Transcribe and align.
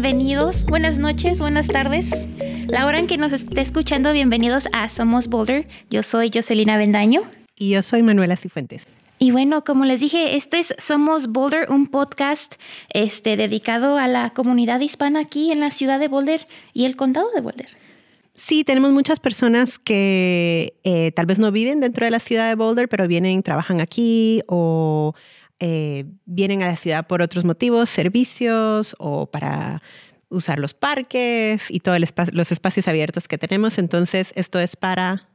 bienvenidos, 0.00 0.64
buenas 0.64 1.00
noches, 1.00 1.40
buenas 1.40 1.66
tardes. 1.66 2.12
La 2.68 2.86
hora 2.86 3.00
en 3.00 3.08
que 3.08 3.18
nos 3.18 3.32
esté 3.32 3.62
escuchando, 3.62 4.12
bienvenidos 4.12 4.68
a 4.72 4.88
Somos 4.88 5.26
Boulder. 5.26 5.66
Yo 5.90 6.04
soy 6.04 6.30
Jocelina 6.32 6.78
Bendaño. 6.78 7.22
Y 7.56 7.70
yo 7.70 7.82
soy 7.82 8.04
Manuela 8.04 8.36
Cifuentes. 8.36 8.86
Y 9.18 9.32
bueno, 9.32 9.64
como 9.64 9.84
les 9.84 9.98
dije, 9.98 10.36
este 10.36 10.60
es 10.60 10.72
Somos 10.78 11.26
Boulder, 11.26 11.66
un 11.68 11.88
podcast 11.88 12.54
este, 12.90 13.36
dedicado 13.36 13.98
a 13.98 14.06
la 14.06 14.30
comunidad 14.30 14.78
hispana 14.78 15.18
aquí 15.18 15.50
en 15.50 15.58
la 15.58 15.72
ciudad 15.72 15.98
de 15.98 16.06
Boulder 16.06 16.46
y 16.72 16.84
el 16.84 16.94
condado 16.94 17.32
de 17.34 17.40
Boulder. 17.40 17.68
Sí, 18.34 18.62
tenemos 18.62 18.92
muchas 18.92 19.18
personas 19.18 19.80
que 19.80 20.74
eh, 20.84 21.10
tal 21.10 21.26
vez 21.26 21.40
no 21.40 21.50
viven 21.50 21.80
dentro 21.80 22.04
de 22.04 22.12
la 22.12 22.20
ciudad 22.20 22.48
de 22.48 22.54
Boulder, 22.54 22.88
pero 22.88 23.08
vienen, 23.08 23.42
trabajan 23.42 23.80
aquí 23.80 24.42
o 24.46 25.14
eh, 25.60 26.04
vienen 26.24 26.62
a 26.62 26.68
la 26.68 26.76
ciudad 26.76 27.06
por 27.06 27.22
otros 27.22 27.44
motivos, 27.44 27.90
servicios 27.90 28.94
o 28.98 29.26
para 29.26 29.82
usar 30.28 30.58
los 30.58 30.74
parques 30.74 31.70
y 31.70 31.80
todos 31.80 31.98
los 32.32 32.52
espacios 32.52 32.86
abiertos 32.86 33.28
que 33.28 33.38
tenemos. 33.38 33.78
Entonces, 33.78 34.32
esto 34.36 34.58
es 34.58 34.76
para 34.76 35.28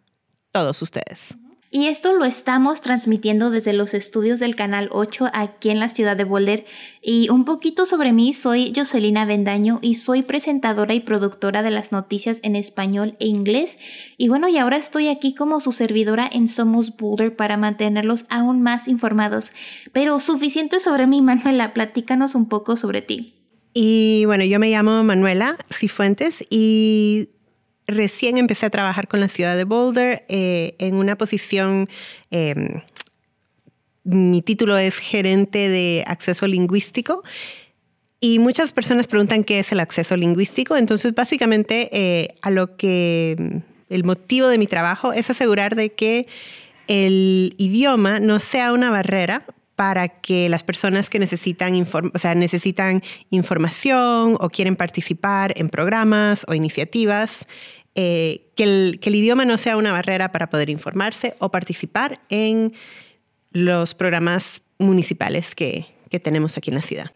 todos 0.52 0.82
ustedes. 0.82 1.36
Y 1.76 1.88
esto 1.88 2.14
lo 2.14 2.24
estamos 2.24 2.82
transmitiendo 2.82 3.50
desde 3.50 3.74
los 3.74 3.96
estudios 3.96 4.40
del 4.40 4.56
Canal 4.56 4.90
8 4.92 5.32
aquí 5.34 5.72
en 5.72 5.80
la 5.80 5.90
ciudad 5.90 6.16
de 6.16 6.24
Boulder. 6.24 6.66
Y 7.02 7.32
un 7.32 7.46
poquito 7.46 7.88
sobre 7.88 8.14
mí, 8.14 8.32
soy 8.34 8.72
Jocelina 8.76 9.26
Bendaño 9.26 9.80
y 9.82 9.96
soy 9.96 10.22
presentadora 10.22 10.94
y 10.94 11.00
productora 11.00 11.64
de 11.64 11.72
las 11.72 11.92
noticias 11.92 12.42
en 12.44 12.56
español 12.56 13.16
e 13.20 13.26
inglés. 13.26 13.80
Y 14.18 14.28
bueno, 14.28 14.50
y 14.50 14.60
ahora 14.60 14.78
estoy 14.78 15.08
aquí 15.08 15.34
como 15.34 15.60
su 15.62 15.72
servidora 15.72 16.30
en 16.32 16.48
Somos 16.48 16.96
Boulder 16.96 17.36
para 17.36 17.58
mantenerlos 17.58 18.26
aún 18.30 18.62
más 18.62 18.88
informados. 18.88 19.52
Pero 19.92 20.20
suficiente 20.20 20.80
sobre 20.80 21.08
mí, 21.08 21.22
Manuela, 21.24 21.74
platícanos 21.74 22.36
un 22.36 22.50
poco 22.50 22.78
sobre 22.78 23.02
ti. 23.02 23.34
Y 23.74 24.26
bueno, 24.26 24.44
yo 24.44 24.60
me 24.60 24.70
llamo 24.70 25.04
Manuela 25.04 25.58
Cifuentes 25.72 26.46
y 26.52 27.30
recién 27.88 28.38
empecé 28.38 28.66
a 28.66 28.70
trabajar 28.70 29.08
con 29.08 29.20
la 29.20 29.30
ciudad 29.30 29.56
de 29.56 29.64
Boulder 29.64 30.26
eh, 30.28 30.76
en 30.80 30.96
una 30.96 31.18
posición, 31.18 31.90
em, 32.32 32.82
mi 34.04 34.42
título 34.42 34.78
es 34.78 34.98
gerente 34.98 35.70
de 35.70 36.04
acceso 36.08 36.48
lingüístico. 36.48 37.24
Y 38.20 38.40
muchas 38.40 38.72
personas 38.72 39.08
preguntan 39.08 39.44
qué 39.44 39.60
es 39.60 39.72
el 39.72 39.82
acceso 39.82 40.16
lingüístico. 40.16 40.78
Entonces, 40.78 41.14
básicamente, 41.14 41.90
eh, 41.92 42.36
a 42.42 42.52
lo 42.52 42.78
que 42.78 43.62
el 43.90 44.04
motivo 44.04 44.48
de 44.48 44.58
mi 44.58 44.68
trabajo 44.68 45.12
es 45.12 45.30
asegurar 45.30 45.76
de 45.76 45.94
que 45.94 46.28
el 46.88 47.54
idioma 47.58 48.20
no 48.20 48.40
sea 48.40 48.72
una 48.74 48.90
barrera 48.90 49.46
para 49.76 50.08
que 50.08 50.50
las 50.50 50.64
personas 50.64 51.10
que 51.10 51.20
necesitan, 51.20 51.74
o 51.76 52.36
necesitan 52.36 53.04
información 53.30 54.38
o 54.40 54.50
quieren 54.50 54.76
participar 54.76 55.54
en 55.56 55.70
programas 55.70 56.46
o 56.48 56.54
iniciativas, 56.54 57.46
eh, 57.96 58.52
que, 58.56 58.64
el, 58.64 59.00
idioma 59.04 59.46
no 59.46 59.58
sea 59.58 59.78
una 59.78 59.92
barrera 59.92 60.32
para 60.32 60.50
poder 60.50 60.70
informarse 60.70 61.36
o 61.40 61.50
participar 61.50 62.20
en 62.30 62.74
los 63.52 63.94
programas 63.94 64.62
municipales 64.80 65.54
que, 65.54 65.88
que 66.10 66.20
tenemos 66.20 66.58
aquí 66.58 66.70
en 66.72 66.76
la 66.76 66.82
ciudad. 66.82 67.12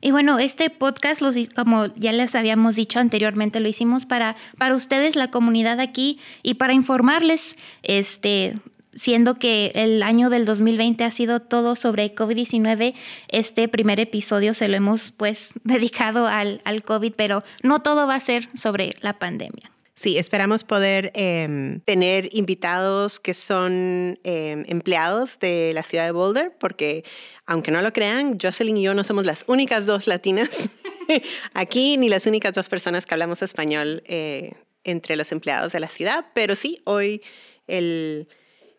Y 0.00 0.12
bueno, 0.12 0.38
este 0.38 0.70
podcast, 0.70 1.20
como 1.56 1.86
ya 1.96 2.12
les 2.12 2.34
habíamos 2.36 2.76
dicho 2.76 3.00
anteriormente, 3.00 3.58
lo 3.58 3.68
hicimos 3.68 4.06
para, 4.06 4.36
para 4.56 4.76
ustedes, 4.76 5.16
la 5.16 5.30
comunidad 5.30 5.80
aquí, 5.80 6.20
y 6.44 6.54
para 6.54 6.74
informarles 6.74 7.56
este, 7.82 8.56
siendo 8.94 9.36
que 9.36 9.72
el 9.74 10.02
año 10.02 10.30
del 10.30 10.44
2020 10.44 11.04
ha 11.04 11.10
sido 11.10 11.40
todo 11.40 11.76
sobre 11.76 12.14
COVID-19, 12.14 12.94
este 13.28 13.68
primer 13.68 14.00
episodio 14.00 14.54
se 14.54 14.68
lo 14.68 14.76
hemos 14.76 15.12
pues 15.12 15.52
dedicado 15.64 16.26
al, 16.26 16.60
al, 16.64 16.82
COVID, 16.82 17.14
pero 17.16 17.42
no 17.62 17.82
todo 17.82 18.06
va 18.06 18.14
a 18.14 18.20
ser 18.20 18.48
sobre 18.54 18.96
la 19.00 19.18
pandemia. 19.18 19.70
Sí, 19.94 20.18
esperamos 20.18 20.64
poder 20.64 21.12
em, 21.14 21.80
tener 21.80 22.28
invitados 22.32 23.20
que 23.20 23.34
son 23.34 24.18
em, 24.24 24.64
empleados 24.66 25.38
de 25.38 25.72
la 25.74 25.82
ciudad 25.82 26.06
de 26.06 26.10
Boulder, 26.10 26.52
porque 26.58 27.04
aunque 27.46 27.70
no 27.70 27.82
lo 27.82 27.92
crean, 27.92 28.38
Jocelyn 28.40 28.78
y 28.78 28.82
yo 28.82 28.94
no 28.94 29.04
somos 29.04 29.24
las 29.24 29.44
únicas 29.46 29.86
dos 29.86 30.06
latinas 30.06 30.70
aquí, 31.54 31.96
ni 31.98 32.08
las 32.08 32.26
únicas 32.26 32.54
dos 32.54 32.68
personas 32.68 33.06
que 33.06 33.14
hablamos 33.14 33.42
español 33.42 34.02
eh, 34.06 34.54
entre 34.82 35.14
los 35.14 35.30
empleados 35.30 35.72
de 35.72 35.80
la 35.80 35.88
ciudad, 35.88 36.26
pero 36.34 36.56
sí, 36.56 36.80
hoy 36.84 37.22
el 37.68 38.26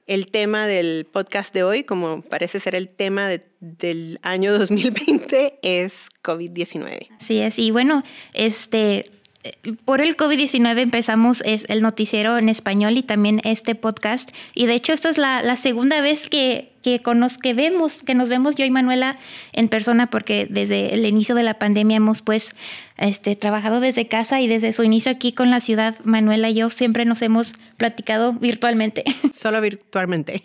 el 0.07 0.31
tema 0.31 0.67
del 0.67 1.05
podcast 1.05 1.53
de 1.53 1.63
hoy, 1.63 1.83
como 1.83 2.21
parece 2.21 2.59
ser 2.59 2.75
el 2.75 2.89
tema 2.89 3.29
del 3.59 4.19
año 4.21 4.53
2020, 4.57 5.59
es 5.61 6.09
COVID-19. 6.23 7.09
Sí, 7.19 7.39
es. 7.39 7.59
Y 7.59 7.71
bueno, 7.71 8.03
este, 8.33 9.11
por 9.83 10.01
el 10.01 10.15
COVID-19 10.15 10.79
empezamos 10.79 11.43
el 11.45 11.81
noticiero 11.81 12.37
en 12.37 12.47
español 12.47 12.97
y 12.97 13.03
también 13.03 13.41
este 13.43 13.75
podcast. 13.75 14.31
Y 14.53 14.67
de 14.67 14.75
hecho, 14.75 14.93
esta 14.93 15.09
es 15.09 15.17
la, 15.17 15.55
segunda 15.57 15.99
vez 16.01 16.29
que, 16.29 16.71
que, 16.81 17.01
que 17.41 17.53
vemos, 17.53 18.03
que 18.03 18.15
nos 18.15 18.29
vemos 18.29 18.55
yo 18.55 18.65
y 18.65 18.71
Manuela 18.71 19.17
en 19.51 19.67
persona, 19.67 20.09
porque 20.09 20.47
desde 20.49 20.93
el 20.93 21.05
inicio 21.05 21.35
de 21.35 21.43
la 21.43 21.55
pandemia 21.55 21.97
hemos 21.97 22.21
pues 22.21 22.55
este, 22.97 23.35
trabajado 23.35 23.81
desde 23.81 24.07
casa 24.07 24.39
y 24.39 24.47
desde 24.47 24.71
su 24.71 24.83
inicio 24.83 25.11
aquí 25.11 25.33
con 25.33 25.49
la 25.49 25.59
ciudad, 25.59 25.95
Manuela 26.03 26.49
y 26.49 26.55
yo 26.55 26.69
siempre 26.69 27.03
nos 27.03 27.21
hemos 27.21 27.53
platicado 27.77 28.33
virtualmente. 28.33 29.03
Solo 29.33 29.59
virtualmente. 29.59 30.43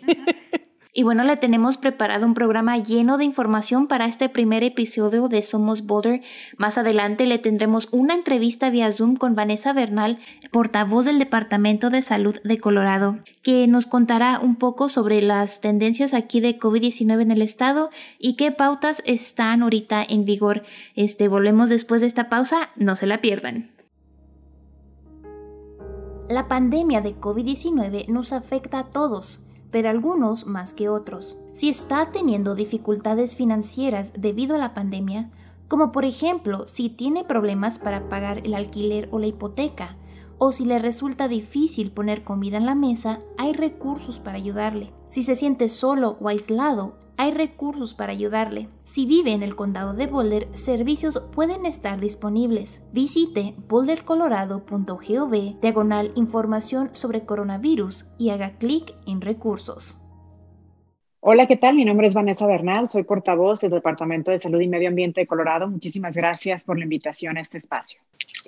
Y 0.91 1.03
bueno, 1.03 1.23
le 1.23 1.37
tenemos 1.37 1.77
preparado 1.77 2.25
un 2.25 2.33
programa 2.33 2.75
lleno 2.77 3.19
de 3.19 3.25
información 3.25 3.87
para 3.87 4.05
este 4.05 4.27
primer 4.27 4.63
episodio 4.63 5.27
de 5.27 5.43
Somos 5.43 5.85
Boulder. 5.85 6.21
Más 6.57 6.79
adelante 6.79 7.27
le 7.27 7.37
tendremos 7.37 7.89
una 7.91 8.15
entrevista 8.15 8.71
vía 8.71 8.91
Zoom 8.91 9.15
con 9.15 9.35
Vanessa 9.35 9.71
Bernal, 9.71 10.17
portavoz 10.51 11.05
del 11.05 11.19
Departamento 11.19 11.91
de 11.91 12.01
Salud 12.01 12.37
de 12.43 12.57
Colorado, 12.57 13.19
que 13.43 13.67
nos 13.67 13.85
contará 13.85 14.39
un 14.39 14.55
poco 14.55 14.89
sobre 14.89 15.21
las 15.21 15.61
tendencias 15.61 16.15
aquí 16.15 16.39
de 16.39 16.57
COVID-19 16.57 17.21
en 17.21 17.31
el 17.31 17.43
estado 17.43 17.91
y 18.17 18.35
qué 18.35 18.51
pautas 18.51 19.03
están 19.05 19.61
ahorita 19.61 20.03
en 20.03 20.25
vigor. 20.25 20.63
Este, 20.95 21.27
volvemos 21.27 21.69
después 21.69 22.01
de 22.01 22.07
esta 22.07 22.29
pausa, 22.29 22.69
no 22.75 22.95
se 22.95 23.05
la 23.05 23.21
pierdan. 23.21 23.69
La 26.29 26.47
pandemia 26.47 27.01
de 27.01 27.15
COVID-19 27.15 28.07
nos 28.07 28.33
afecta 28.33 28.79
a 28.79 28.89
todos 28.89 29.45
pero 29.71 29.89
algunos 29.89 30.45
más 30.45 30.73
que 30.73 30.89
otros. 30.89 31.37
Si 31.53 31.69
está 31.69 32.11
teniendo 32.11 32.55
dificultades 32.55 33.35
financieras 33.35 34.13
debido 34.17 34.55
a 34.55 34.59
la 34.59 34.73
pandemia, 34.73 35.29
como 35.67 35.91
por 35.91 36.05
ejemplo 36.05 36.67
si 36.67 36.89
tiene 36.89 37.23
problemas 37.23 37.79
para 37.79 38.09
pagar 38.09 38.39
el 38.45 38.53
alquiler 38.55 39.07
o 39.11 39.19
la 39.19 39.27
hipoteca, 39.27 39.95
o 40.37 40.51
si 40.51 40.65
le 40.65 40.79
resulta 40.79 41.27
difícil 41.27 41.91
poner 41.91 42.23
comida 42.23 42.57
en 42.57 42.65
la 42.65 42.75
mesa, 42.75 43.19
hay 43.37 43.53
recursos 43.53 44.19
para 44.19 44.37
ayudarle. 44.37 44.93
Si 45.09 45.23
se 45.23 45.35
siente 45.35 45.69
solo 45.69 46.17
o 46.21 46.29
aislado, 46.29 46.93
hay 47.17 47.31
recursos 47.31 47.93
para 47.93 48.13
ayudarle. 48.13 48.69
Si 48.85 49.05
vive 49.05 49.33
en 49.33 49.43
el 49.43 49.55
condado 49.55 49.93
de 49.93 50.07
Boulder, 50.07 50.47
servicios 50.53 51.21
pueden 51.33 51.65
estar 51.65 51.99
disponibles. 51.99 52.81
Visite 52.93 53.55
bouldercolorado.gov 53.67 55.59
diagonal 55.61 56.11
información 56.15 56.91
sobre 56.93 57.25
coronavirus 57.25 58.05
y 58.17 58.29
haga 58.29 58.57
clic 58.57 58.95
en 59.05 59.19
recursos. 59.19 59.97
Hola, 61.21 61.47
¿qué 61.47 61.57
tal? 61.57 61.75
Mi 61.75 61.83
nombre 61.83 62.07
es 62.07 62.13
Vanessa 62.13 62.47
Bernal, 62.47 62.87
soy 62.87 63.03
portavoz 63.03 63.59
del 63.59 63.71
Departamento 63.71 64.31
de 64.31 64.39
Salud 64.39 64.61
y 64.61 64.69
Medio 64.69 64.87
Ambiente 64.87 65.19
de 65.19 65.27
Colorado. 65.27 65.67
Muchísimas 65.67 66.15
gracias 66.15 66.63
por 66.63 66.77
la 66.77 66.85
invitación 66.85 67.35
a 67.35 67.41
este 67.41 67.57
espacio. 67.57 67.99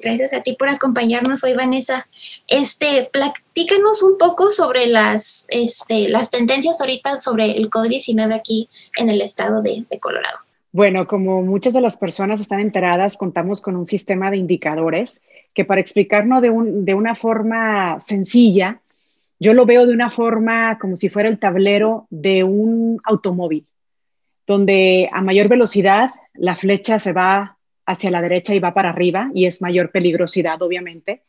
Gracias 0.01 0.31
a 0.31 0.41
ti 0.41 0.53
por 0.53 0.69
acompañarnos 0.69 1.43
hoy, 1.43 1.53
Vanessa. 1.53 2.07
Este, 2.47 3.09
platícanos 3.11 4.01
un 4.03 4.17
poco 4.17 4.51
sobre 4.51 4.87
las, 4.87 5.47
este, 5.49 6.07
las 6.07 6.29
tendencias 6.29 6.79
ahorita 6.79 7.19
sobre 7.19 7.51
el 7.57 7.69
COVID-19 7.69 8.33
aquí 8.33 8.69
en 8.95 9.09
el 9.09 9.19
estado 9.19 9.61
de, 9.61 9.83
de 9.89 9.99
Colorado. 9.99 10.37
Bueno, 10.71 11.05
como 11.07 11.41
muchas 11.41 11.73
de 11.73 11.81
las 11.81 11.97
personas 11.97 12.39
están 12.39 12.61
enteradas, 12.61 13.17
contamos 13.17 13.59
con 13.59 13.75
un 13.75 13.85
sistema 13.85 14.31
de 14.31 14.37
indicadores 14.37 15.23
que 15.53 15.65
para 15.65 15.81
explicarnos 15.81 16.41
de, 16.41 16.49
un, 16.49 16.85
de 16.85 16.93
una 16.93 17.15
forma 17.15 17.99
sencilla, 17.99 18.79
yo 19.41 19.55
lo 19.55 19.65
veo 19.65 19.87
de 19.87 19.93
una 19.93 20.11
forma 20.11 20.77
como 20.79 20.95
si 20.95 21.09
fuera 21.09 21.27
el 21.27 21.39
tablero 21.39 22.05
de 22.11 22.43
un 22.43 23.01
automóvil, 23.03 23.65
donde 24.45 25.09
a 25.11 25.23
mayor 25.23 25.47
velocidad 25.47 26.11
la 26.35 26.55
flecha 26.55 26.99
se 26.99 27.11
va 27.11 27.57
hacia 27.87 28.11
la 28.11 28.21
derecha 28.21 28.53
y 28.53 28.59
va 28.59 28.75
para 28.75 28.91
arriba 28.91 29.31
y 29.33 29.47
es 29.47 29.59
mayor 29.59 29.89
peligrosidad, 29.89 30.61
obviamente. 30.61 31.23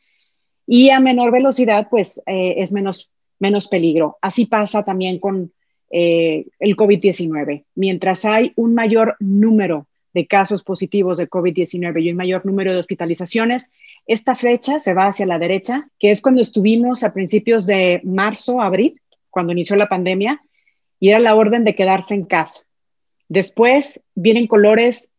Y 0.67 0.91
a 0.91 0.99
menor 0.99 1.31
velocidad, 1.31 1.87
pues 1.89 2.21
eh, 2.27 2.53
es 2.57 2.71
menos, 2.71 3.09
menos 3.39 3.67
peligro. 3.67 4.19
Así 4.21 4.45
pasa 4.45 4.85
también 4.85 5.17
con 5.17 5.51
eh, 5.89 6.45
el 6.59 6.75
COVID-19. 6.75 7.65
Mientras 7.73 8.25
hay 8.25 8.53
un 8.55 8.75
mayor 8.75 9.15
número 9.21 9.87
de 10.13 10.27
casos 10.27 10.63
positivos 10.63 11.17
de 11.17 11.29
COVID-19 11.29 12.03
y 12.03 12.11
un 12.11 12.17
mayor 12.17 12.45
número 12.45 12.71
de 12.71 12.79
hospitalizaciones. 12.79 13.71
Esta 14.05 14.35
flecha 14.35 14.79
se 14.79 14.93
va 14.93 15.07
hacia 15.07 15.25
la 15.25 15.39
derecha, 15.39 15.89
que 15.99 16.11
es 16.11 16.21
cuando 16.21 16.41
estuvimos 16.41 17.03
a 17.03 17.13
principios 17.13 17.65
de 17.65 18.01
marzo, 18.03 18.61
abril, 18.61 19.01
cuando 19.29 19.53
inició 19.53 19.75
la 19.75 19.89
pandemia, 19.89 20.41
y 20.99 21.09
era 21.09 21.19
la 21.19 21.35
orden 21.35 21.63
de 21.63 21.75
quedarse 21.75 22.13
en 22.13 22.25
casa. 22.25 22.61
Después 23.27 24.03
vienen 24.13 24.47
colores 24.47 25.11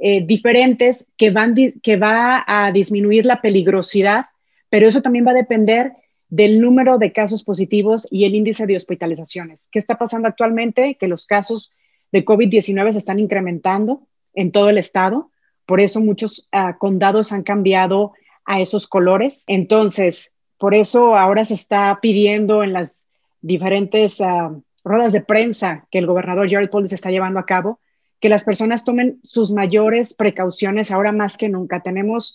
eh, 0.00 0.24
diferentes 0.24 1.08
que, 1.16 1.30
van, 1.30 1.54
que 1.82 1.96
va 1.96 2.44
a 2.46 2.70
disminuir 2.72 3.26
la 3.26 3.40
peligrosidad, 3.40 4.26
pero 4.70 4.86
eso 4.86 5.02
también 5.02 5.26
va 5.26 5.32
a 5.32 5.34
depender 5.34 5.92
del 6.28 6.60
número 6.60 6.96
de 6.96 7.12
casos 7.12 7.42
positivos 7.42 8.06
y 8.10 8.24
el 8.24 8.34
índice 8.34 8.66
de 8.66 8.76
hospitalizaciones. 8.76 9.68
¿Qué 9.70 9.78
está 9.78 9.98
pasando 9.98 10.28
actualmente? 10.28 10.96
Que 10.98 11.08
los 11.08 11.26
casos 11.26 11.72
de 12.10 12.24
COVID-19 12.24 12.92
se 12.92 12.98
están 12.98 13.18
incrementando 13.18 14.06
en 14.34 14.52
todo 14.52 14.68
el 14.68 14.78
estado, 14.78 15.30
por 15.66 15.80
eso 15.80 16.00
muchos 16.00 16.48
ah, 16.52 16.76
condados 16.78 17.32
han 17.32 17.42
cambiado 17.42 18.12
a 18.44 18.60
esos 18.60 18.86
colores. 18.86 19.44
Entonces, 19.46 20.32
por 20.58 20.74
eso 20.74 21.16
ahora 21.16 21.44
se 21.44 21.54
está 21.54 21.98
pidiendo 22.00 22.62
en 22.62 22.72
las 22.72 23.06
diferentes 23.40 24.20
uh, 24.20 24.62
ruedas 24.84 25.12
de 25.12 25.20
prensa 25.20 25.86
que 25.90 25.98
el 25.98 26.06
gobernador 26.06 26.50
Jared 26.50 26.70
Polis 26.70 26.92
está 26.92 27.10
llevando 27.10 27.40
a 27.40 27.46
cabo, 27.46 27.80
que 28.20 28.28
las 28.28 28.44
personas 28.44 28.84
tomen 28.84 29.18
sus 29.22 29.50
mayores 29.52 30.14
precauciones 30.14 30.90
ahora 30.90 31.12
más 31.12 31.36
que 31.36 31.48
nunca. 31.48 31.80
Tenemos 31.80 32.34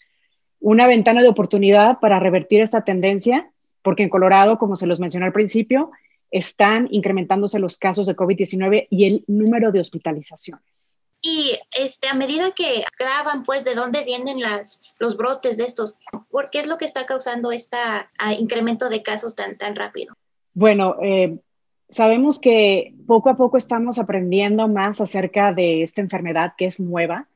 una 0.59 0.87
ventana 0.87 1.21
de 1.21 1.29
oportunidad 1.29 1.99
para 1.99 2.19
revertir 2.19 2.61
esta 2.61 2.81
tendencia, 2.81 3.49
porque 3.81 4.03
en 4.03 4.09
Colorado, 4.09 4.57
como 4.57 4.75
se 4.75 4.87
los 4.87 4.99
mencioné 4.99 5.25
al 5.27 5.33
principio, 5.33 5.91
están 6.31 6.87
incrementándose 6.91 7.59
los 7.59 7.77
casos 7.77 8.05
de 8.05 8.15
COVID-19 8.15 8.87
y 8.89 9.05
el 9.05 9.23
número 9.27 9.71
de 9.71 9.79
hospitalizaciones. 9.79 10.86
Y 11.21 11.57
este, 11.77 12.07
a 12.07 12.13
medida 12.13 12.51
que 12.51 12.83
graban, 12.97 13.43
pues, 13.43 13.65
de 13.65 13.75
dónde 13.75 14.03
vienen 14.03 14.39
las, 14.39 14.83
los 14.99 15.17
brotes 15.17 15.57
de 15.57 15.65
estos, 15.65 15.99
¿por 16.29 16.49
qué 16.49 16.59
es 16.59 16.67
lo 16.67 16.77
que 16.77 16.85
está 16.85 17.05
causando 17.05 17.51
este 17.51 17.77
incremento 18.39 18.89
de 18.89 19.03
casos 19.03 19.35
tan, 19.35 19.57
tan 19.57 19.75
rápido? 19.75 20.13
Bueno, 20.53 20.95
eh, 21.01 21.37
sabemos 21.89 22.39
que 22.39 22.93
poco 23.05 23.29
a 23.29 23.37
poco 23.37 23.57
estamos 23.57 23.99
aprendiendo 23.99 24.67
más 24.67 25.01
acerca 25.01 25.53
de 25.53 25.83
esta 25.83 26.01
enfermedad 26.01 26.53
que 26.57 26.65
es 26.65 26.79
nueva. 26.79 27.27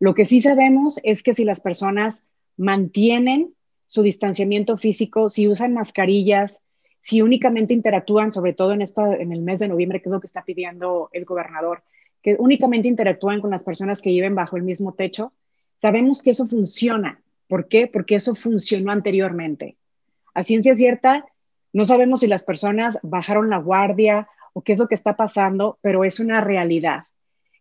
Lo 0.00 0.14
que 0.14 0.24
sí 0.24 0.40
sabemos 0.40 1.00
es 1.02 1.22
que 1.22 1.34
si 1.34 1.44
las 1.44 1.60
personas 1.60 2.26
mantienen 2.56 3.54
su 3.86 4.02
distanciamiento 4.02 4.76
físico, 4.76 5.30
si 5.30 5.48
usan 5.48 5.74
mascarillas, 5.74 6.62
si 6.98 7.22
únicamente 7.22 7.72
interactúan, 7.72 8.32
sobre 8.32 8.52
todo 8.52 8.72
en, 8.72 8.82
esta, 8.82 9.14
en 9.14 9.32
el 9.32 9.40
mes 9.40 9.60
de 9.60 9.68
noviembre, 9.68 10.00
que 10.00 10.08
es 10.08 10.12
lo 10.12 10.20
que 10.20 10.26
está 10.26 10.44
pidiendo 10.44 11.08
el 11.12 11.24
gobernador, 11.24 11.82
que 12.22 12.36
únicamente 12.38 12.88
interactúan 12.88 13.40
con 13.40 13.50
las 13.50 13.64
personas 13.64 14.02
que 14.02 14.10
viven 14.10 14.34
bajo 14.34 14.56
el 14.56 14.62
mismo 14.62 14.92
techo, 14.92 15.32
sabemos 15.78 16.22
que 16.22 16.30
eso 16.30 16.46
funciona. 16.46 17.20
¿Por 17.46 17.68
qué? 17.68 17.86
Porque 17.86 18.16
eso 18.16 18.34
funcionó 18.34 18.92
anteriormente. 18.92 19.76
A 20.34 20.42
ciencia 20.42 20.74
cierta, 20.74 21.24
no 21.72 21.84
sabemos 21.84 22.20
si 22.20 22.26
las 22.26 22.44
personas 22.44 22.98
bajaron 23.02 23.50
la 23.50 23.58
guardia 23.58 24.28
o 24.52 24.62
qué 24.62 24.72
es 24.72 24.78
lo 24.78 24.88
que 24.88 24.94
está 24.94 25.16
pasando, 25.16 25.78
pero 25.80 26.04
es 26.04 26.20
una 26.20 26.40
realidad. 26.40 27.04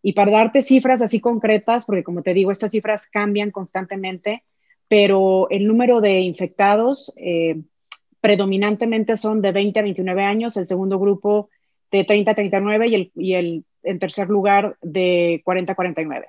Y 0.01 0.13
para 0.13 0.31
darte 0.31 0.61
cifras 0.61 1.01
así 1.01 1.19
concretas, 1.19 1.85
porque 1.85 2.03
como 2.03 2.21
te 2.21 2.33
digo, 2.33 2.51
estas 2.51 2.71
cifras 2.71 3.07
cambian 3.07 3.51
constantemente, 3.51 4.43
pero 4.87 5.49
el 5.49 5.67
número 5.67 6.01
de 6.01 6.21
infectados 6.21 7.13
eh, 7.17 7.61
predominantemente 8.21 9.17
son 9.17 9.41
de 9.41 9.51
20 9.51 9.79
a 9.79 9.83
29 9.83 10.23
años, 10.23 10.57
el 10.57 10.65
segundo 10.65 10.99
grupo 10.99 11.49
de 11.91 12.03
30 12.03 12.31
a 12.31 12.35
39 12.35 12.87
y 12.87 12.95
el, 12.95 13.11
y 13.15 13.33
el 13.33 13.65
en 13.87 13.99
tercer 13.99 14.29
lugar 14.29 14.77
de 14.81 15.41
40 15.45 15.73
a 15.73 15.75
49. 15.75 16.27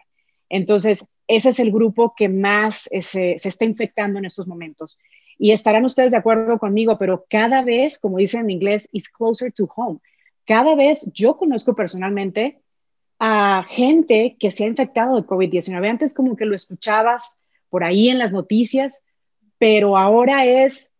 Entonces, 0.48 1.04
ese 1.26 1.50
es 1.50 1.60
el 1.60 1.70
grupo 1.70 2.14
que 2.16 2.28
más 2.28 2.88
se, 3.00 3.38
se, 3.38 3.48
está 3.48 3.64
infectando 3.64 4.18
en 4.18 4.24
estos 4.24 4.46
momentos. 4.46 4.98
Y 5.38 5.52
estarán 5.52 5.84
ustedes 5.84 6.12
de 6.12 6.18
acuerdo 6.18 6.58
conmigo, 6.58 6.98
pero 6.98 7.26
cada 7.28 7.62
vez, 7.62 7.98
como 7.98 8.18
dicen 8.18 8.42
en 8.42 8.50
inglés, 8.50 8.88
is 8.92 9.08
closer 9.08 9.52
to 9.52 9.68
home. 9.74 9.98
Cada 10.46 10.74
vez 10.74 11.06
yo 11.12 11.36
conozco 11.36 11.74
personalmente 11.74 12.58
a 13.18 13.64
gente 13.68 14.36
que 14.38 14.50
se 14.50 14.64
ha 14.64 14.68
infectado 14.68 15.16
de 15.16 15.26
COVID-19. 15.26 15.88
Antes 15.88 16.14
como 16.14 16.36
que 16.36 16.46
lo 16.46 16.54
escuchabas 16.54 17.36
por 17.68 17.84
ahí 17.84 18.08
en 18.08 18.18
las 18.18 18.32
noticias, 18.32 19.04
pero 19.58 19.98
ahora 19.98 20.46
es 20.46 20.92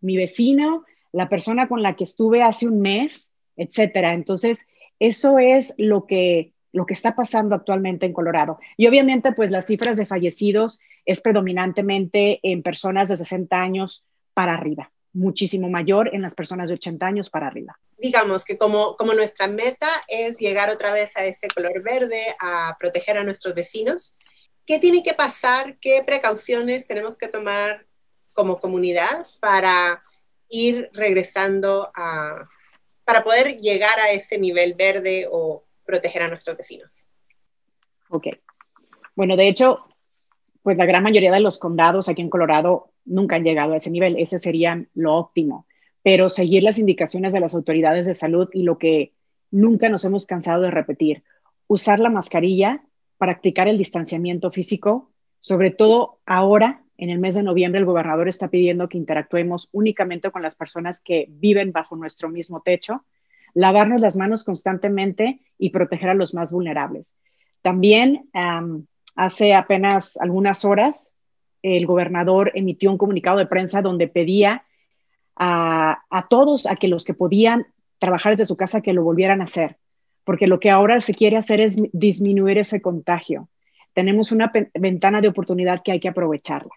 mi 0.00 0.16
vecino, 0.16 0.84
la 1.12 1.28
persona 1.28 1.68
con 1.68 1.82
la 1.82 1.94
que 1.94 2.04
estuve 2.04 2.42
hace 2.42 2.66
un 2.66 2.80
mes, 2.80 3.34
etcétera. 3.56 4.14
Entonces, 4.14 4.66
eso 4.98 5.38
es 5.38 5.74
lo 5.78 6.06
que, 6.06 6.52
lo 6.72 6.86
que 6.86 6.94
está 6.94 7.14
pasando 7.14 7.54
actualmente 7.54 8.06
en 8.06 8.12
Colorado. 8.12 8.58
Y 8.76 8.86
obviamente, 8.86 9.32
pues 9.32 9.50
las 9.50 9.66
cifras 9.66 9.96
de 9.96 10.06
fallecidos 10.06 10.80
es 11.04 11.20
predominantemente 11.20 12.40
en 12.42 12.62
personas 12.62 13.08
de 13.08 13.16
60 13.16 13.56
años 13.56 14.04
para 14.34 14.54
arriba, 14.54 14.92
muchísimo 15.12 15.68
mayor 15.68 16.14
en 16.14 16.22
las 16.22 16.34
personas 16.34 16.68
de 16.68 16.74
80 16.74 17.06
años 17.06 17.30
para 17.30 17.46
arriba. 17.46 17.78
Digamos 17.96 18.44
que 18.44 18.58
como, 18.58 18.96
como 18.96 19.14
nuestra 19.14 19.48
meta 19.48 19.88
es 20.06 20.38
llegar 20.38 20.70
otra 20.70 20.92
vez 20.92 21.16
a 21.16 21.24
ese 21.24 21.48
color 21.48 21.82
verde, 21.82 22.22
a 22.40 22.76
proteger 22.78 23.16
a 23.16 23.24
nuestros 23.24 23.54
vecinos, 23.54 24.18
¿qué 24.66 24.78
tiene 24.78 25.02
que 25.02 25.14
pasar? 25.14 25.78
¿Qué 25.80 26.02
precauciones 26.06 26.86
tenemos 26.86 27.16
que 27.18 27.28
tomar 27.28 27.86
como 28.34 28.58
comunidad 28.58 29.26
para 29.40 30.04
ir 30.48 30.90
regresando 30.92 31.90
a, 31.94 32.48
para 33.08 33.24
poder 33.24 33.56
llegar 33.56 33.98
a 34.00 34.10
ese 34.10 34.38
nivel 34.38 34.74
verde 34.74 35.26
o 35.32 35.64
proteger 35.86 36.20
a 36.20 36.28
nuestros 36.28 36.58
vecinos. 36.58 37.06
Ok. 38.10 38.26
Bueno, 39.16 39.34
de 39.34 39.48
hecho, 39.48 39.78
pues 40.62 40.76
la 40.76 40.84
gran 40.84 41.02
mayoría 41.02 41.32
de 41.32 41.40
los 41.40 41.58
condados 41.58 42.10
aquí 42.10 42.20
en 42.20 42.28
Colorado 42.28 42.92
nunca 43.06 43.36
han 43.36 43.44
llegado 43.44 43.72
a 43.72 43.78
ese 43.78 43.90
nivel. 43.90 44.18
Ese 44.18 44.38
sería 44.38 44.84
lo 44.92 45.14
óptimo. 45.14 45.66
Pero 46.02 46.28
seguir 46.28 46.62
las 46.62 46.78
indicaciones 46.78 47.32
de 47.32 47.40
las 47.40 47.54
autoridades 47.54 48.04
de 48.04 48.12
salud 48.12 48.50
y 48.52 48.64
lo 48.64 48.76
que 48.76 49.14
nunca 49.50 49.88
nos 49.88 50.04
hemos 50.04 50.26
cansado 50.26 50.60
de 50.60 50.70
repetir, 50.70 51.22
usar 51.66 52.00
la 52.00 52.10
mascarilla, 52.10 52.82
practicar 53.16 53.68
el 53.68 53.78
distanciamiento 53.78 54.50
físico, 54.50 55.10
sobre 55.40 55.70
todo 55.70 56.18
ahora, 56.26 56.82
en 56.98 57.10
el 57.10 57.20
mes 57.20 57.36
de 57.36 57.44
noviembre, 57.44 57.78
el 57.78 57.86
gobernador 57.86 58.28
está 58.28 58.48
pidiendo 58.48 58.88
que 58.88 58.98
interactuemos 58.98 59.68
únicamente 59.70 60.32
con 60.32 60.42
las 60.42 60.56
personas 60.56 61.00
que 61.00 61.26
viven 61.30 61.70
bajo 61.70 61.94
nuestro 61.94 62.28
mismo 62.28 62.60
techo, 62.60 63.04
lavarnos 63.54 64.00
las 64.00 64.16
manos 64.16 64.42
constantemente 64.42 65.40
y 65.58 65.70
proteger 65.70 66.10
a 66.10 66.14
los 66.14 66.34
más 66.34 66.52
vulnerables. 66.52 67.16
También 67.62 68.28
hace 69.14 69.54
apenas 69.54 70.16
algunas 70.20 70.64
horas, 70.64 71.14
el 71.62 71.86
gobernador 71.86 72.50
emitió 72.54 72.90
un 72.90 72.98
comunicado 72.98 73.38
de 73.38 73.46
prensa 73.46 73.80
donde 73.80 74.08
pedía 74.08 74.64
a, 75.36 76.02
a 76.10 76.26
todos, 76.26 76.66
a 76.66 76.74
que 76.74 76.88
los 76.88 77.04
que 77.04 77.14
podían 77.14 77.66
trabajar 78.00 78.32
desde 78.32 78.46
su 78.46 78.56
casa, 78.56 78.80
que 78.80 78.92
lo 78.92 79.04
volvieran 79.04 79.40
a 79.40 79.44
hacer, 79.44 79.76
porque 80.24 80.48
lo 80.48 80.58
que 80.58 80.70
ahora 80.70 80.98
se 80.98 81.14
quiere 81.14 81.36
hacer 81.36 81.60
es 81.60 81.80
disminuir 81.92 82.58
ese 82.58 82.82
contagio. 82.82 83.48
Tenemos 83.92 84.32
una 84.32 84.52
ventana 84.74 85.20
de 85.20 85.28
oportunidad 85.28 85.82
que 85.84 85.92
hay 85.92 86.00
que 86.00 86.08
aprovecharla. 86.08 86.72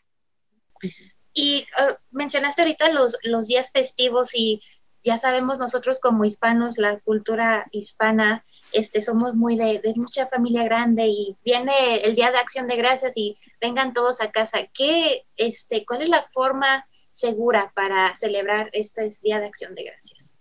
Y 1.33 1.65
uh, 1.79 1.93
mencionaste 2.11 2.61
ahorita 2.61 2.91
los, 2.91 3.17
los 3.23 3.47
días 3.47 3.71
festivos 3.71 4.35
y 4.35 4.61
ya 5.03 5.17
sabemos 5.17 5.59
nosotros 5.59 5.99
como 5.99 6.25
hispanos, 6.25 6.77
la 6.77 6.99
cultura 6.99 7.67
hispana, 7.71 8.45
este, 8.71 9.01
somos 9.01 9.35
muy 9.35 9.55
de, 9.55 9.81
mucha 9.95 10.27
familia 10.27 10.63
grande 10.63 11.07
y 11.07 11.35
viene 11.43 11.71
el 12.03 12.15
Día 12.15 12.31
de 12.31 12.37
Acción 12.37 12.67
de 12.67 12.75
Gracias 12.75 13.13
y 13.15 13.35
vengan 13.59 13.93
todos 13.93 14.21
a 14.21 14.31
casa. 14.31 14.59
¿Qué, 14.73 15.25
este, 15.37 15.85
¿Cuál 15.85 16.03
es 16.03 16.09
la 16.09 16.23
forma 16.31 16.87
segura 17.11 17.71
para 17.75 18.15
celebrar 18.15 18.69
este 18.73 19.09
Día 19.21 19.39
de 19.39 19.47
Acción 19.47 19.75
de 19.75 19.83
Gracias? 19.83 20.35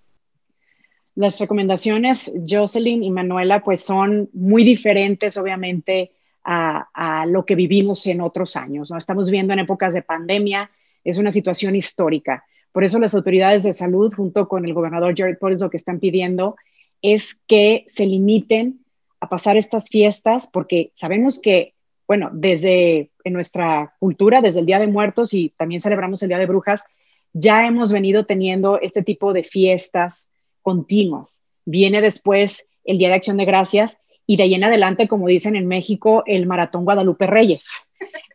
Las 1.16 1.40
recomendaciones, 1.40 2.32
Jocelyn 2.49 3.02
y 3.02 3.11
Manuela, 3.11 3.62
pues 3.62 3.82
son 3.82 4.30
muy 4.32 4.64
diferentes, 4.64 5.37
obviamente, 5.37 6.12
a, 6.44 7.25
lo 7.26 7.44
que 7.44 7.54
vivimos 7.54 8.06
en 8.06 8.20
otros 8.20 8.56
años. 8.56 8.90
¿no? 8.90 8.97
Estamos 8.97 9.30
viendo 9.30 9.52
en 9.52 9.61
épocas 9.61 9.94
de 9.94 10.02
pandemia, 10.02 10.70
es 11.04 11.18
una 11.18 11.30
situación 11.30 11.76
histórica. 11.76 12.44
Por 12.73 12.85
eso 12.85 12.99
las 12.99 13.14
autoridades 13.14 13.62
de 13.62 13.73
salud, 13.73 14.12
junto 14.14 14.49
con 14.49 14.64
el 14.64 14.75
gobernador 14.75 15.14
Jared 15.16 15.38
Polis, 15.38 15.61
lo 15.61 15.70
que 15.70 15.76
están 15.76 15.99
pidiendo 15.99 16.56
es 17.02 17.35
que 17.47 17.87
se 17.88 18.06
limiten 18.06 18.80
a 19.20 19.28
pasar 19.28 19.56
estas 19.56 19.88
fiestas, 19.88 20.49
porque 20.52 20.90
sabemos 20.94 21.40
que, 21.40 21.75
bueno, 22.06 22.30
desde 22.32 23.11
en 23.25 23.32
nuestra 23.32 23.94
cultura, 23.99 24.40
desde 24.40 24.61
el 24.61 24.66
Día 24.66 24.78
de 24.78 24.87
Muertos 24.87 25.35
y 25.35 25.50
también 25.50 25.80
celebramos 25.80 26.23
el 26.23 26.28
Día 26.28 26.38
de 26.38 26.47
Brujas, 26.47 26.85
ya 27.32 27.66
hemos 27.66 27.92
venido 27.92 28.25
teniendo 28.26 28.80
este 28.80 29.02
tipo 29.02 29.32
de 29.32 29.44
fiestas 29.44 30.28
continuas. 30.62 31.44
Viene 31.64 32.00
después 32.00 32.68
el 32.85 32.99
Día 32.99 33.09
de 33.09 33.14
Acción 33.14 33.37
de 33.37 33.44
Gracias 33.44 33.99
y 34.30 34.37
de 34.37 34.44
ahí 34.44 34.54
en 34.54 34.62
adelante, 34.62 35.08
como 35.08 35.26
dicen 35.26 35.56
en 35.56 35.66
México, 35.66 36.22
el 36.25 36.46
Maratón 36.46 36.84
Guadalupe 36.84 37.26
Reyes. 37.26 37.64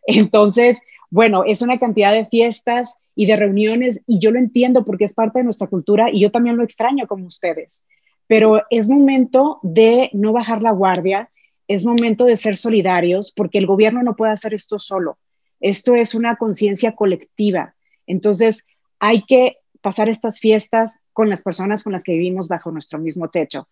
Entonces, 0.06 0.78
bueno, 1.08 1.44
es 1.44 1.62
una 1.62 1.78
cantidad 1.78 2.12
de 2.12 2.26
fiestas 2.26 2.96
y 3.14 3.24
de 3.24 3.34
reuniones 3.34 4.02
y 4.06 4.18
yo 4.18 4.30
lo 4.30 4.38
entiendo 4.38 4.84
porque 4.84 5.04
es 5.04 5.14
parte 5.14 5.38
de 5.38 5.44
nuestra 5.44 5.68
cultura 5.68 6.10
y 6.10 6.20
yo 6.20 6.30
también 6.30 6.58
lo 6.58 6.64
extraño 6.64 7.06
como 7.06 7.24
ustedes, 7.24 7.86
pero 8.26 8.60
es 8.68 8.90
momento 8.90 9.58
de 9.62 10.10
no 10.12 10.34
bajar 10.34 10.60
la 10.60 10.72
guardia, 10.72 11.30
es 11.66 11.86
momento 11.86 12.26
de 12.26 12.36
ser 12.36 12.58
solidarios 12.58 13.32
porque 13.32 13.56
el 13.56 13.64
gobierno 13.64 14.02
no 14.02 14.16
puede 14.16 14.32
hacer 14.32 14.52
esto 14.52 14.78
solo. 14.78 15.16
Esto 15.60 15.94
es 15.94 16.14
una 16.14 16.36
conciencia 16.36 16.94
colectiva. 16.94 17.74
Entonces, 18.06 18.66
hay 18.98 19.24
que 19.24 19.56
pasar 19.80 20.10
estas 20.10 20.40
fiestas 20.40 20.98
con 21.14 21.30
las 21.30 21.42
personas 21.42 21.82
con 21.82 21.94
las 21.94 22.04
que 22.04 22.12
vivimos 22.12 22.48
bajo 22.48 22.70
nuestro 22.70 22.98
mismo 22.98 23.30
techo. 23.30 23.66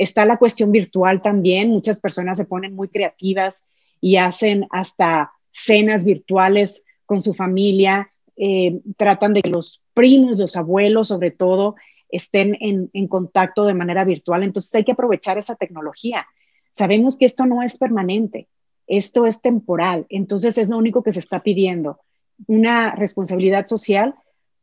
Está 0.00 0.24
la 0.24 0.38
cuestión 0.38 0.72
virtual 0.72 1.20
también, 1.20 1.68
muchas 1.68 2.00
personas 2.00 2.38
se 2.38 2.46
ponen 2.46 2.74
muy 2.74 2.88
creativas 2.88 3.66
y 4.00 4.16
hacen 4.16 4.66
hasta 4.70 5.32
cenas 5.52 6.06
virtuales 6.06 6.86
con 7.04 7.20
su 7.20 7.34
familia, 7.34 8.10
eh, 8.34 8.80
tratan 8.96 9.34
de 9.34 9.42
que 9.42 9.50
los 9.50 9.82
primos, 9.92 10.38
los 10.38 10.56
abuelos 10.56 11.08
sobre 11.08 11.32
todo, 11.32 11.74
estén 12.08 12.56
en, 12.60 12.88
en 12.94 13.08
contacto 13.08 13.66
de 13.66 13.74
manera 13.74 14.04
virtual. 14.04 14.42
Entonces 14.42 14.74
hay 14.74 14.84
que 14.84 14.92
aprovechar 14.92 15.36
esa 15.36 15.54
tecnología. 15.54 16.26
Sabemos 16.72 17.18
que 17.18 17.26
esto 17.26 17.44
no 17.44 17.62
es 17.62 17.76
permanente, 17.76 18.48
esto 18.86 19.26
es 19.26 19.42
temporal, 19.42 20.06
entonces 20.08 20.56
es 20.56 20.70
lo 20.70 20.78
único 20.78 21.02
que 21.02 21.12
se 21.12 21.18
está 21.18 21.42
pidiendo, 21.42 22.00
una 22.46 22.94
responsabilidad 22.94 23.66
social 23.66 24.14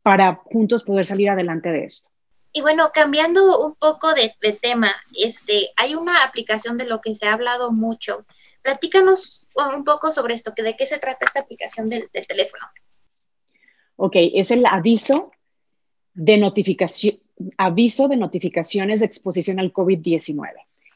para 0.02 0.34
juntos 0.34 0.82
poder 0.82 1.06
salir 1.06 1.30
adelante 1.30 1.70
de 1.70 1.84
esto. 1.84 2.08
Y 2.52 2.60
bueno, 2.60 2.90
cambiando 2.92 3.64
un 3.64 3.74
poco 3.74 4.14
de, 4.14 4.34
tema, 4.60 4.94
este, 5.14 5.70
hay 5.76 5.94
una 5.94 6.24
aplicación 6.24 6.78
de 6.78 6.86
lo 6.86 7.00
que 7.00 7.14
se 7.14 7.26
ha 7.26 7.34
hablado 7.34 7.72
mucho. 7.72 8.24
Platícanos 8.62 9.46
un 9.74 9.84
poco 9.84 10.12
sobre 10.12 10.34
esto, 10.34 10.54
que 10.54 10.62
de 10.62 10.76
qué 10.76 10.86
se 10.86 10.98
trata 10.98 11.26
esta 11.26 11.40
aplicación 11.40 11.88
del, 11.88 12.08
teléfono. 12.10 12.64
Ok, 13.96 14.16
es 14.16 14.50
el 14.50 14.64
aviso 14.66 15.32
de 16.14 16.38
notificación, 16.38 17.18
aviso 17.56 18.08
de 18.08 18.16
notificaciones 18.16 19.00
de 19.00 19.06
exposición 19.06 19.60
al 19.60 19.72
COVID-19. 19.72 20.52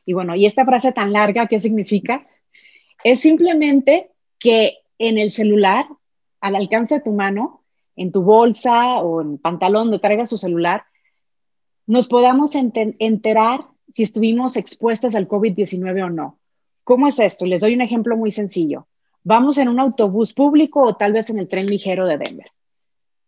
Y 0.07 0.15
bueno, 0.15 0.35
¿y 0.35 0.47
esta 0.47 0.65
frase 0.65 0.93
tan 0.93 1.13
larga 1.13 1.47
qué 1.47 1.61
significa? 1.61 2.27
Es 3.05 3.21
simplemente 3.21 4.11
que 4.39 4.79
en 4.99 5.19
el 5.19 5.33
celular, 5.33 5.87
al 6.41 6.57
alcance 6.57 6.97
de 6.97 7.01
tu 7.03 7.13
mano, 7.13 7.63
en 7.97 8.11
tu 8.11 8.23
bolsa 8.23 8.99
o 8.99 9.21
en 9.21 9.39
pantalón 9.39 9.85
donde 9.85 9.99
traigas 9.99 10.31
su 10.31 10.39
celular, 10.39 10.85
nos 11.87 12.07
podamos 12.07 12.55
enterar 12.55 13.61
si 13.93 14.03
estuvimos 14.03 14.57
expuestas 14.57 15.15
al 15.15 15.29
COVID-19 15.29 16.05
o 16.05 16.11
no. 16.11 16.39
¿Cómo 16.85 17.09
es 17.09 17.19
esto? 17.19 17.47
Les 17.47 17.61
doy 17.61 17.75
un 17.75 17.83
ejemplo 17.83 18.17
muy 18.17 18.31
sencillo. 18.31 18.87
Vamos 19.25 19.59
en 19.59 19.69
un 19.69 19.79
autobús 19.79 20.33
público 20.33 20.83
o 20.83 20.97
tal 20.97 21.13
vez 21.13 21.31
en 21.31 21.39
el 21.39 21.49
tren 21.49 21.67
ligero 21.67 22.07
de 22.07 22.19
Denver. 22.19 22.51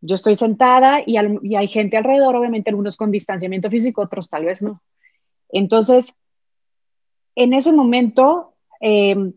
Yo 0.01 0.17
estoy 0.17 0.37
sentada 0.37 1.03
y, 1.07 1.17
hay 1.17 1.69
gente 1.69 1.97
alrededor, 1.97 2.37
obviamente 2.37 2.71
algunos 2.71 2.97
con 2.97 3.11
distanciamiento 3.11 3.71
físico, 3.71 4.03
otros 4.03 4.29
tal 4.29 4.45
vez 4.45 4.63
no. 4.63 4.83
Entonces, 5.51 6.13
en 7.37 7.55
ese 7.55 7.73
momento, 7.73 8.55
em, 8.81 9.33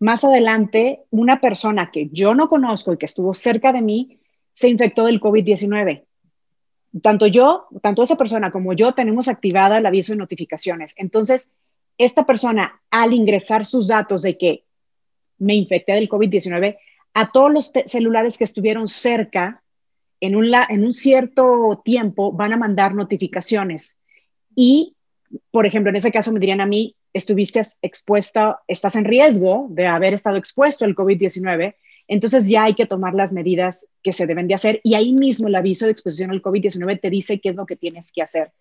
más 0.00 0.24
adelante, 0.24 1.04
una 1.10 1.40
persona 1.40 1.90
que 1.90 2.08
yo 2.12 2.34
no 2.34 2.48
conozco 2.48 2.92
y 2.92 2.98
que 2.98 3.06
estuvo 3.06 3.32
cerca 3.32 3.72
de 3.72 3.80
mí 3.80 4.18
se 4.54 4.68
infectó 4.68 5.04
del 5.04 5.20
COVID-19 5.20 6.05
tanto 7.02 7.26
yo, 7.26 7.66
tanto 7.82 8.02
esa 8.02 8.16
persona 8.16 8.50
como 8.50 8.72
yo 8.72 8.92
tenemos 8.94 9.28
activada 9.28 9.78
el 9.78 9.86
aviso 9.86 10.12
de 10.12 10.18
notificaciones. 10.18 10.94
Entonces, 10.96 11.50
esta 11.98 12.26
persona, 12.26 12.80
al 12.90 13.12
ingresar 13.12 13.64
sus 13.64 13.88
datos 13.88 14.22
de 14.22 14.36
que 14.36 14.64
me 15.38 15.54
infecté 15.54 15.92
del 15.92 16.08
COVID-19, 16.08 16.76
a 17.14 17.32
todos 17.32 17.52
los 17.52 17.72
celulares 17.86 18.36
que 18.36 18.44
estuvieron 18.44 18.88
cerca 18.88 19.62
en 20.20 20.36
un, 20.36 20.52
en 20.68 20.84
un 20.84 20.92
cierto 20.92 21.80
tiempo 21.84 22.32
van 22.32 22.52
a 22.52 22.56
mandar 22.58 22.94
notificaciones. 22.94 23.98
Y, 24.54 24.96
por 25.50 25.66
ejemplo, 25.66 25.90
en 25.90 25.96
ese 25.96 26.12
caso 26.12 26.32
me 26.32 26.40
dirían 26.40 26.60
a 26.60 26.66
mí, 26.66 26.96
estuviste 27.12 27.62
expuesta, 27.82 28.60
estás 28.68 28.96
en 28.96 29.04
riesgo 29.04 29.66
de 29.70 29.86
haber 29.86 30.14
estado 30.14 30.36
expuesto 30.36 30.84
al 30.84 30.94
COVID-19 30.94 31.74
entonces 32.08 32.48
ya 32.48 32.64
hay 32.64 32.74
que 32.74 32.86
tomar 32.86 33.14
las 33.14 33.32
medidas 33.32 33.88
que 34.02 34.12
se 34.12 34.26
deben 34.26 34.46
de 34.46 34.54
hacer 34.54 34.80
y 34.84 34.94
ahí 34.94 35.12
mismo 35.12 35.48
el 35.48 35.54
aviso 35.54 35.86
de 35.86 35.92
exposición 35.92 36.30
al 36.30 36.42
COVID-19 36.42 37.00
te 37.00 37.10
dice 37.10 37.40
qué 37.40 37.48
es 37.48 37.56
lo 37.56 37.66
que 37.66 37.76
tienes 37.76 38.12
que 38.12 38.22
hacer. 38.22 38.52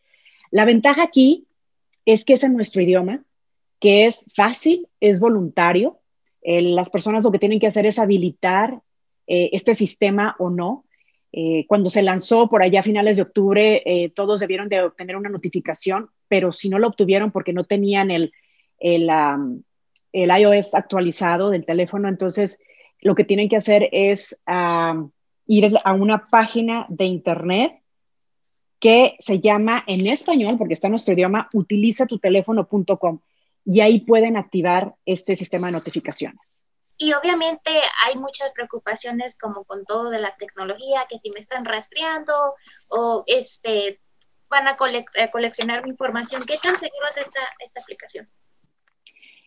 La 0.51 0.65
ventaja 0.65 1.03
aquí 1.03 1.47
es 2.05 2.25
que 2.25 2.33
es 2.33 2.43
en 2.43 2.53
nuestro 2.53 2.81
idioma, 2.81 3.23
que 3.79 4.07
es 4.07 4.25
fácil, 4.35 4.87
es 4.99 5.19
voluntario. 5.19 5.99
las 6.43 6.89
personas 6.89 7.23
lo 7.23 7.31
que 7.31 7.39
tienen 7.39 7.59
que 7.59 7.67
hacer 7.67 7.85
es 7.85 7.99
habilitar 7.99 8.79
eh, 9.27 9.49
este 9.53 9.73
sistema 9.73 10.35
o 10.39 10.49
no. 10.49 10.85
Eh, 11.31 11.65
cuando 11.67 11.89
se 11.89 12.01
lanzó 12.01 12.47
por 12.47 12.63
allá 12.63 12.79
a 12.79 12.83
finales 12.83 13.17
de 13.17 13.23
octubre, 13.23 13.81
eh, 13.85 14.09
todos 14.09 14.39
debieron 14.39 14.69
de 14.69 14.81
obtener 14.81 15.17
una 15.17 15.29
notificación, 15.29 16.09
pero 16.27 16.53
si 16.53 16.69
no 16.69 16.79
lo 16.79 16.87
obtuvieron 16.87 17.31
porque 17.31 17.51
no 17.51 17.65
tenían 17.65 18.09
el, 18.09 18.31
el 18.79 19.09
iOS 20.13 20.75
actualizado 20.75 21.49
del 21.49 21.65
teléfono, 21.65 22.07
entonces 22.07 22.59
lo 23.05 23.13
que 23.13 23.23
tienen 23.23 23.47
que 23.49 23.57
hacer 23.57 23.87
es 23.91 24.41
ir 25.45 25.77
a 25.83 25.93
una 25.93 26.25
página 26.25 26.87
de 26.89 27.05
internet 27.05 27.83
que 28.79 29.15
se 29.19 29.39
llama 29.39 29.83
en 29.85 30.07
español, 30.07 30.57
porque 30.57 30.73
está 30.73 30.87
en 30.87 30.93
nuestro 30.93 31.13
idioma, 31.13 31.47
utilizatuteléfono.com 31.53 33.19
y 33.63 33.81
ahí 33.81 33.99
pueden 33.99 34.37
activar 34.37 34.95
este 35.05 35.35
sistema 35.35 35.67
de 35.67 35.73
notificaciones. 35.73 36.65
Y 36.97 37.13
obviamente 37.13 37.69
hay 38.07 38.17
muchas 38.17 38.49
preocupaciones 38.55 39.37
como 39.37 39.65
con 39.65 39.85
todo 39.85 40.09
de 40.09 40.17
la 40.17 40.35
tecnología, 40.35 41.05
que 41.07 41.19
si 41.19 41.29
me 41.29 41.39
están 41.39 41.63
rastreando 41.63 42.33
o 42.87 43.23
este, 43.27 44.01
van 44.49 44.67
a 44.67 44.77
coleccionar 44.77 45.83
mi 45.83 45.91
información, 45.91 46.41
¿qué 46.47 46.57
tan 46.57 46.75
seguro 46.75 47.07
es 47.11 47.17
esta, 47.17 47.41
esta 47.59 47.81
aplicación? 47.81 48.27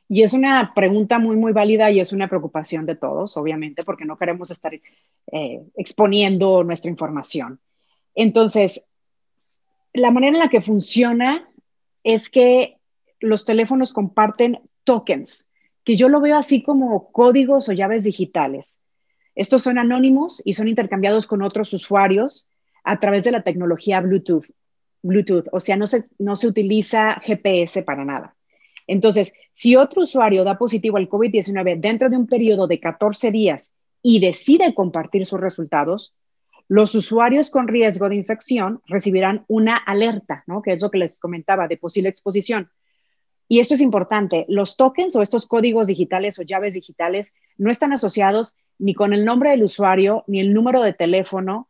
Y 0.09 0.23
es 0.23 0.33
una 0.33 0.73
pregunta 0.75 1.19
muy, 1.19 1.37
muy 1.37 1.53
válida 1.53 1.91
y 1.91 2.01
es 2.01 2.13
una 2.13 2.29
preocupación 2.29 2.87
de 2.87 2.97
todos, 2.97 3.37
obviamente, 3.37 3.85
porque 3.85 4.07
no 4.07 4.17
queremos 4.17 4.51
estar 4.51 4.73
eh, 4.75 5.63
exponiendo 5.77 6.65
nuestra 6.65 6.91
información. 6.91 7.61
Entonces, 8.15 8.83
la 9.93 10.11
manera 10.11 10.37
en 10.37 10.43
la 10.43 10.49
que 10.49 10.63
funciona 10.63 11.49
es 12.05 12.31
que 12.31 12.79
los 13.21 13.45
teléfonos 13.45 13.93
comparten 13.93 14.61
tokens, 14.85 15.51
que 15.85 15.97
yo 15.97 16.09
lo 16.09 16.21
veo 16.21 16.37
así 16.37 16.63
como 16.63 17.13
códigos 17.13 17.69
o 17.69 17.73
llaves 17.73 18.05
digitales. 18.05 18.81
Estos 19.35 19.63
son 19.63 19.79
anónimos 19.79 20.41
y 20.45 20.55
son 20.55 20.69
intercambiados 20.69 21.27
con 21.27 21.43
otros 21.43 21.73
usuarios 21.75 22.49
a 22.83 22.99
través 22.99 23.25
de 23.25 23.33
la 23.33 23.43
tecnología 23.43 24.01
Bluetooth. 24.01 24.47
Bluetooth, 25.03 25.47
o 25.53 25.61
sea, 25.61 25.77
no 25.77 25.87
se, 25.87 26.07
no 26.19 26.35
se 26.35 26.49
utiliza 26.49 27.21
GPS 27.23 27.83
para 27.83 28.05
nada. 28.05 28.35
Entonces, 28.89 29.33
si 29.53 29.77
otro 29.77 30.03
usuario 30.03 30.43
da 30.43 30.59
positivo 30.59 30.97
al 30.97 31.09
COVID-19 31.09 31.79
dentro 31.79 32.09
de 32.09 32.17
un 32.17 32.27
periodo 32.27 32.67
de 32.67 32.81
14 32.81 33.31
días 33.31 33.73
y 34.03 34.19
decide 34.19 34.75
compartir 34.75 35.27
sus 35.27 35.39
resultados, 35.39 36.15
los 36.69 36.95
usuarios 36.95 37.51
con 37.51 37.69
riesgo 37.69 38.09
de 38.09 38.17
infección 38.17 38.83
recibirán 38.87 39.45
una 39.47 39.77
alerta, 39.77 40.43
¿no? 40.47 40.63
que 40.63 40.73
es 40.73 40.83
lo 40.83 40.91
que 40.91 40.99
les 40.99 41.21
comentaba, 41.21 41.69
de 41.69 41.77
posible 41.77 42.09
exposición. 42.09 42.71
Y 43.47 43.61
esto 43.61 43.75
es 43.75 43.81
importante, 43.81 44.45
los 44.49 44.77
tokens 44.77 45.17
o 45.17 45.23
estos 45.23 45.47
códigos 45.47 45.87
digitales 45.87 46.39
o 46.39 46.43
llaves 46.43 46.75
digitales 46.75 47.35
no 47.57 47.71
están 47.71 47.93
asociados 47.93 48.57
ni 48.79 48.95
con 48.95 49.13
el 49.13 49.25
nombre 49.25 49.51
del 49.51 49.65
usuario, 49.65 50.25
ni 50.27 50.41
el 50.41 50.53
número 50.53 50.83
de 50.83 50.93
teléfono, 50.93 51.69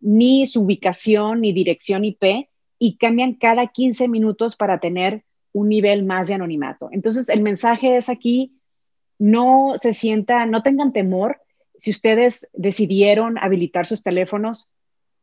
ni 0.00 0.46
su 0.46 0.62
ubicación, 0.62 1.40
ni 1.40 1.52
dirección 1.52 2.04
IP, 2.04 2.48
y 2.78 2.96
cambian 2.96 3.34
cada 3.34 3.66
15 3.68 4.08
minutos 4.08 4.56
para 4.56 4.80
tener 4.80 5.24
un 5.52 5.68
nivel 5.68 6.04
más 6.04 6.28
de 6.28 6.34
anonimato. 6.34 6.88
Entonces, 6.92 7.28
el 7.28 7.42
mensaje 7.42 7.96
es 7.96 8.08
aquí, 8.08 8.52
no 9.18 9.74
se 9.76 9.94
sienta, 9.94 10.46
no 10.46 10.62
tengan 10.62 10.92
temor. 10.92 11.40
Si 11.76 11.90
ustedes 11.90 12.48
decidieron 12.52 13.38
habilitar 13.38 13.86
sus 13.86 14.02
teléfonos, 14.02 14.72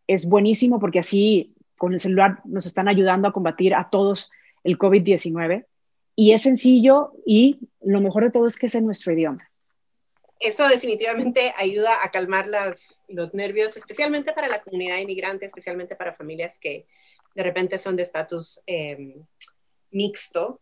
es 0.07 0.25
buenísimo 0.25 0.79
porque 0.79 0.99
así 0.99 1.53
con 1.77 1.93
el 1.93 1.99
celular 1.99 2.39
nos 2.45 2.65
están 2.65 2.87
ayudando 2.87 3.27
a 3.27 3.31
combatir 3.31 3.75
a 3.75 3.89
todos 3.89 4.31
el 4.63 4.77
COVID-19. 4.77 5.65
Y 6.15 6.33
es 6.33 6.41
sencillo 6.41 7.13
y 7.25 7.59
lo 7.81 8.01
mejor 8.01 8.23
de 8.23 8.31
todo 8.31 8.47
es 8.47 8.57
que 8.57 8.65
es 8.65 8.75
en 8.75 8.85
nuestro 8.85 9.13
idioma. 9.13 9.49
Eso 10.39 10.67
definitivamente 10.67 11.53
ayuda 11.57 12.03
a 12.03 12.11
calmar 12.11 12.47
los 13.07 13.33
nervios, 13.33 13.75
especialmente 13.77 14.33
para 14.33 14.47
la 14.47 14.61
comunidad 14.61 14.97
inmigrante, 14.97 15.45
especialmente 15.45 15.95
para 15.95 16.13
familias 16.13 16.59
que 16.59 16.85
de 17.35 17.43
repente 17.43 17.79
son 17.79 17.95
de 17.95 18.03
estatus 18.03 18.61
eh, 18.67 19.15
mixto. 19.91 20.61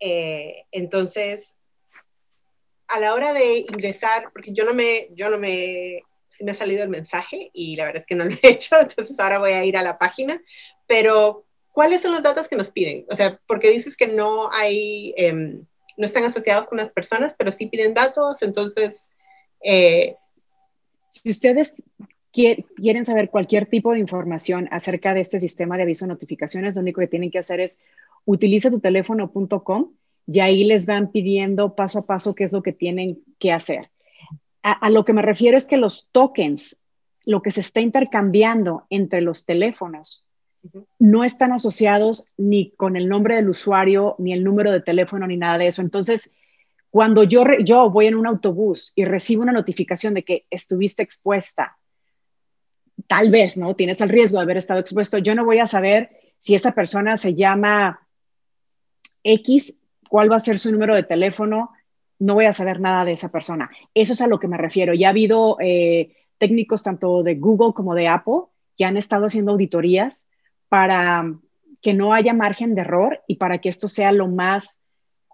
Eh, 0.00 0.64
entonces, 0.72 1.56
a 2.88 3.00
la 3.00 3.14
hora 3.14 3.32
de 3.32 3.58
ingresar, 3.58 4.30
porque 4.32 4.52
yo 4.52 4.64
no 4.64 4.74
me, 4.74 5.08
yo 5.12 5.30
no 5.30 5.38
me, 5.38 6.02
me 6.40 6.52
ha 6.52 6.54
salido 6.54 6.82
el 6.82 6.88
mensaje 6.88 7.50
y 7.52 7.76
la 7.76 7.84
verdad 7.84 8.02
es 8.02 8.06
que 8.06 8.14
no 8.14 8.24
lo 8.24 8.32
he 8.32 8.38
hecho, 8.48 8.78
entonces 8.80 9.18
ahora 9.18 9.38
voy 9.38 9.52
a 9.52 9.64
ir 9.64 9.76
a 9.76 9.82
la 9.82 9.98
página, 9.98 10.40
pero 10.86 11.46
¿cuáles 11.72 12.02
son 12.02 12.12
los 12.12 12.22
datos 12.22 12.48
que 12.48 12.56
nos 12.56 12.70
piden? 12.70 13.06
O 13.10 13.16
sea, 13.16 13.40
porque 13.46 13.70
dices 13.70 13.96
que 13.96 14.08
no 14.08 14.50
hay, 14.52 15.14
em, 15.16 15.64
no 15.96 16.06
están 16.06 16.24
asociados 16.24 16.68
con 16.68 16.78
las 16.78 16.90
personas, 16.90 17.34
pero 17.38 17.50
sí 17.50 17.66
piden 17.66 17.94
datos, 17.94 18.42
entonces... 18.42 19.10
Eh, 19.62 20.16
si 21.08 21.30
ustedes 21.30 21.74
quieren 22.32 23.04
saber 23.04 23.30
cualquier 23.30 23.66
tipo 23.66 23.92
de 23.92 24.00
información 24.00 24.68
acerca 24.72 25.14
de 25.14 25.20
este 25.20 25.38
sistema 25.38 25.76
de 25.76 25.84
aviso 25.84 26.06
notificaciones, 26.06 26.74
lo 26.74 26.82
único 26.82 27.00
que 27.00 27.06
tienen 27.06 27.30
que 27.30 27.38
hacer 27.38 27.60
es 27.60 27.80
utiliza 28.24 28.70
tu 28.70 28.80
teléfono.com 28.80 29.92
y 30.26 30.40
ahí 30.40 30.64
les 30.64 30.86
van 30.86 31.10
pidiendo 31.10 31.74
paso 31.74 32.00
a 32.00 32.06
paso 32.06 32.34
qué 32.34 32.44
es 32.44 32.52
lo 32.52 32.62
que 32.62 32.72
tienen 32.72 33.18
que 33.38 33.52
hacer. 33.52 33.90
A, 34.62 34.88
lo 34.88 35.04
que 35.04 35.12
me 35.12 35.20
refiero 35.20 35.58
es 35.58 35.68
que 35.68 35.76
los 35.76 36.08
tokens, 36.10 36.82
lo 37.26 37.42
que 37.42 37.52
se 37.52 37.60
está 37.60 37.80
intercambiando 37.80 38.86
entre 38.88 39.20
los 39.20 39.44
teléfonos, 39.44 40.24
no 40.98 41.24
están 41.24 41.52
asociados 41.52 42.24
ni 42.38 42.70
con 42.70 42.96
el 42.96 43.06
nombre 43.06 43.36
del 43.36 43.50
usuario, 43.50 44.14
ni 44.18 44.32
el 44.32 44.42
número 44.42 44.72
de 44.72 44.80
teléfono, 44.80 45.26
ni 45.26 45.36
nada 45.36 45.58
de 45.58 45.68
eso. 45.68 45.82
Entonces, 45.82 46.30
Cuando 46.94 47.24
yo, 47.24 47.42
yo 47.58 47.90
voy 47.90 48.06
en 48.06 48.14
un 48.14 48.24
autobús 48.24 48.92
y 48.94 49.04
recibo 49.04 49.42
una 49.42 49.50
notificación 49.50 50.14
de 50.14 50.22
que 50.22 50.46
estuviste 50.48 51.02
expuesta, 51.02 51.76
tal 53.08 53.32
vez, 53.32 53.58
¿no? 53.58 53.74
Tienes 53.74 54.00
el 54.00 54.10
riesgo 54.10 54.38
de 54.38 54.44
haber 54.44 54.58
estado 54.58 54.78
expuesto, 54.78 55.18
yo 55.18 55.34
no 55.34 55.44
voy 55.44 55.58
a 55.58 55.66
saber 55.66 56.10
si 56.38 56.54
esa 56.54 56.70
persona 56.70 57.16
se 57.16 57.34
llama 57.34 58.03
X, 59.24 59.76
cuál 60.08 60.30
va 60.30 60.36
a 60.36 60.40
ser 60.40 60.58
su 60.58 60.70
número 60.70 60.94
de 60.94 61.02
teléfono, 61.02 61.70
no 62.18 62.34
voy 62.34 62.44
a 62.44 62.52
saber 62.52 62.80
nada 62.80 63.04
de 63.04 63.12
esa 63.12 63.30
persona. 63.30 63.70
Eso 63.94 64.12
es 64.12 64.20
a 64.20 64.28
lo 64.28 64.38
que 64.38 64.48
me 64.48 64.56
refiero. 64.56 64.94
Ya 64.94 65.08
ha 65.08 65.10
habido 65.10 65.56
eh, 65.60 66.14
técnicos 66.38 66.82
tanto 66.82 67.22
de 67.22 67.34
Google 67.34 67.72
como 67.74 67.94
de 67.94 68.08
Apple 68.08 68.42
que 68.76 68.84
han 68.84 68.96
estado 68.96 69.26
haciendo 69.26 69.52
auditorías 69.52 70.28
para 70.68 71.24
que 71.82 71.94
no 71.94 72.14
haya 72.14 72.32
margen 72.32 72.74
de 72.74 72.82
error 72.82 73.20
y 73.26 73.36
para 73.36 73.58
que 73.58 73.68
esto 73.68 73.88
sea 73.88 74.12
lo 74.12 74.28
más, 74.28 74.82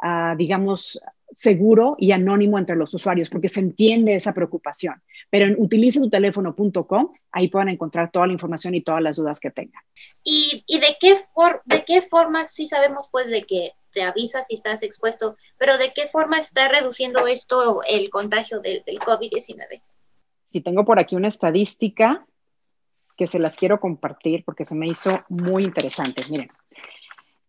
ah, 0.02 0.34
digamos, 0.36 1.00
seguro 1.34 1.96
y 1.98 2.12
anónimo 2.12 2.58
entre 2.58 2.76
los 2.76 2.92
usuarios, 2.92 3.30
porque 3.30 3.48
se 3.48 3.60
entiende 3.60 4.14
esa 4.14 4.34
preocupación. 4.34 5.00
Pero 5.30 5.46
en 5.46 5.56
utilicetuteléfono.com, 5.58 7.12
ahí 7.30 7.48
pueden 7.48 7.68
encontrar 7.68 8.10
toda 8.10 8.26
la 8.26 8.32
información 8.32 8.74
y 8.74 8.82
todas 8.82 9.02
las 9.02 9.16
dudas 9.16 9.38
que 9.38 9.50
tengan. 9.50 9.82
¿Y, 10.24 10.64
de, 10.68 10.96
qué 11.00 11.14
de 11.66 11.84
qué 11.84 12.02
forma 12.02 12.46
sí 12.46 12.66
sabemos 12.66 13.08
pues 13.12 13.30
de 13.30 13.42
que 13.42 13.72
te 13.92 14.02
avisa 14.02 14.44
si 14.44 14.54
estás 14.54 14.82
expuesto, 14.82 15.36
pero 15.58 15.78
de 15.78 15.92
qué 15.92 16.08
forma 16.08 16.38
está 16.38 16.68
reduciendo 16.68 17.26
esto 17.26 17.82
el 17.86 18.10
contagio 18.10 18.60
del, 18.60 18.82
del 18.84 18.98
COVID-19? 18.98 19.82
Si 20.44 20.60
tengo 20.60 20.84
por 20.84 20.98
aquí 20.98 21.16
una 21.16 21.28
estadística 21.28 22.26
que 23.16 23.26
se 23.26 23.38
las 23.38 23.56
quiero 23.56 23.80
compartir 23.80 24.44
porque 24.44 24.64
se 24.64 24.74
me 24.74 24.88
hizo 24.88 25.24
muy 25.28 25.64
interesante. 25.64 26.22
Miren, 26.30 26.50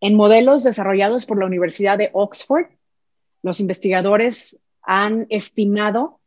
en 0.02 0.16
modelos 0.16 0.64
desarrollados 0.64 1.26
por 1.26 1.38
la 1.38 1.46
Universidad 1.46 1.96
de 1.96 2.10
Oxford, 2.12 2.66
los 3.42 3.58
investigadores 3.60 4.60
han 4.82 5.26
estimado 5.30 6.20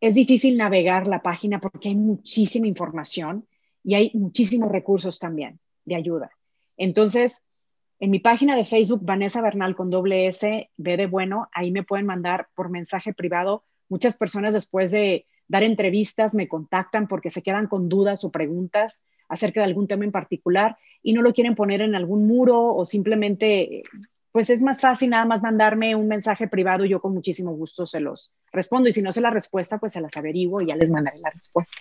es 0.00 0.14
difícil 0.14 0.56
navegar 0.56 1.06
la 1.06 1.22
página 1.22 1.60
porque 1.60 1.90
hay 1.90 1.96
muchísima 1.96 2.66
información 2.66 3.46
y 3.84 3.94
hay 3.94 4.10
muchísimos 4.14 4.70
recursos 4.70 5.18
también 5.18 5.60
de 5.84 5.94
ayuda. 5.94 6.30
Entonces, 6.80 7.42
en 7.98 8.10
mi 8.10 8.20
página 8.20 8.56
de 8.56 8.64
Facebook, 8.64 9.00
Vanessa 9.02 9.42
Bernal 9.42 9.76
con 9.76 9.90
doble 9.90 10.26
S, 10.28 10.70
B 10.78 10.96
de 10.96 11.06
bueno, 11.06 11.50
ahí 11.52 11.70
me 11.70 11.82
pueden 11.82 12.06
mandar 12.06 12.48
por 12.54 12.70
mensaje 12.70 13.12
privado. 13.12 13.64
Muchas 13.90 14.16
personas 14.16 14.54
después 14.54 14.90
de 14.90 15.26
dar 15.46 15.62
entrevistas 15.62 16.34
me 16.34 16.48
contactan 16.48 17.06
porque 17.06 17.28
se 17.28 17.42
quedan 17.42 17.66
con 17.66 17.90
dudas 17.90 18.24
o 18.24 18.30
preguntas 18.30 19.04
acerca 19.28 19.60
de 19.60 19.66
algún 19.66 19.88
tema 19.88 20.04
en 20.04 20.10
particular 20.10 20.78
y 21.02 21.12
no 21.12 21.20
lo 21.20 21.34
quieren 21.34 21.54
poner 21.54 21.82
en 21.82 21.94
algún 21.94 22.26
muro 22.26 22.74
o 22.74 22.86
simplemente 22.86 23.82
pues 24.32 24.48
es 24.48 24.62
más 24.62 24.80
fácil 24.80 25.10
nada 25.10 25.26
más 25.26 25.42
mandarme 25.42 25.94
un 25.94 26.08
mensaje 26.08 26.48
privado 26.48 26.86
yo 26.86 27.02
con 27.02 27.12
muchísimo 27.12 27.52
gusto 27.52 27.84
se 27.84 28.00
los 28.00 28.34
respondo. 28.52 28.88
Y 28.88 28.92
si 28.92 29.02
no 29.02 29.12
sé 29.12 29.20
la 29.20 29.30
respuesta, 29.30 29.76
pues 29.76 29.92
se 29.92 30.00
las 30.00 30.16
averiguo 30.16 30.62
y 30.62 30.68
ya 30.68 30.76
les 30.76 30.90
mandaré 30.90 31.18
la 31.18 31.28
respuesta. 31.28 31.76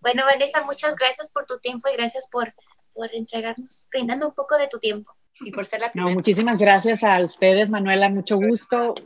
Bueno, 0.00 0.22
Vanessa, 0.24 0.62
muchas 0.64 0.94
gracias 0.94 1.28
por 1.32 1.44
tu 1.46 1.58
tiempo 1.58 1.88
y 1.92 1.96
gracias 1.96 2.28
por, 2.30 2.54
por 2.98 3.14
entregarnos, 3.14 3.86
brindando 3.92 4.26
un 4.26 4.34
poco 4.34 4.58
de 4.58 4.66
tu 4.66 4.80
tiempo. 4.80 5.12
Y 5.40 5.52
por 5.52 5.64
ser 5.64 5.80
la 5.80 5.92
primera. 5.92 6.10
No, 6.10 6.16
muchísimas 6.16 6.58
gracias 6.58 7.04
a 7.04 7.22
ustedes, 7.22 7.70
Manuela, 7.70 8.08
mucho 8.08 8.38
gusto. 8.38 8.96